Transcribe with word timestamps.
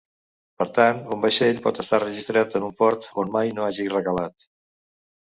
Per 0.61 0.65
tant, 0.75 1.01
un 1.15 1.19
vaixell 1.25 1.59
pot 1.65 1.81
estar 1.83 1.99
registrat 2.03 2.57
en 2.59 2.65
un 2.67 2.73
port 2.79 3.05
on 3.25 3.29
mai 3.35 3.51
no 3.59 3.67
hagi 3.67 3.85
recalat. 3.93 4.49